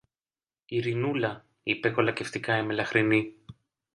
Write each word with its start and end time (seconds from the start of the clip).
Ειρηνούλα, 0.65 1.45
είπε 1.63 1.89
κολακευτικά 1.89 2.57
η 2.57 2.63
μελαχρινή 2.65 3.35